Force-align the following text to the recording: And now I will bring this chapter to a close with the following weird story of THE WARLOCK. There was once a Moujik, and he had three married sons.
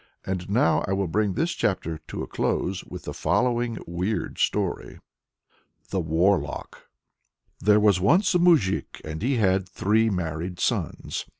And 0.25 0.49
now 0.49 0.83
I 0.87 0.93
will 0.93 1.05
bring 1.05 1.35
this 1.35 1.51
chapter 1.51 1.99
to 2.07 2.23
a 2.23 2.27
close 2.27 2.83
with 2.83 3.03
the 3.03 3.13
following 3.13 3.77
weird 3.85 4.39
story 4.39 4.95
of 5.79 5.89
THE 5.91 5.99
WARLOCK. 5.99 6.89
There 7.59 7.79
was 7.79 7.99
once 8.01 8.33
a 8.33 8.39
Moujik, 8.39 8.99
and 9.05 9.21
he 9.21 9.35
had 9.35 9.69
three 9.69 10.09
married 10.09 10.59
sons. 10.59 11.27